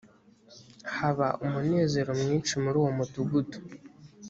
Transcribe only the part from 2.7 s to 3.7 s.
uwo mudugudu